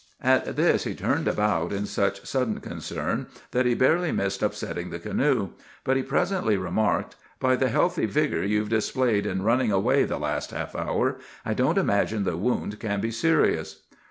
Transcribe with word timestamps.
At 0.23 0.55
this 0.55 0.83
he 0.85 0.95
turned 0.95 1.27
about 1.27 1.71
in 1.71 1.85
such 1.85 2.25
sudden 2.25 2.59
concern 2.59 3.27
that 3.51 3.67
he 3.67 3.75
barely 3.75 4.11
missed 4.11 4.41
upsetting 4.41 4.89
the 4.89 4.97
canoe; 4.97 5.49
but 5.83 5.95
he 5.95 6.01
presently 6.01 6.57
remarked, 6.57 7.15
'By 7.39 7.55
the 7.55 7.69
healthy 7.69 8.07
vigor 8.07 8.43
you've 8.43 8.69
displayed 8.69 9.27
in 9.27 9.43
running 9.43 9.71
away 9.71 10.05
the 10.05 10.17
last 10.17 10.49
half 10.49 10.75
hour, 10.75 11.17
I 11.45 11.53
don't 11.53 11.77
imagine 11.77 12.23
the 12.23 12.35
wound 12.35 12.79
can 12.79 12.99
be 12.99 13.11
serious. 13.11 13.83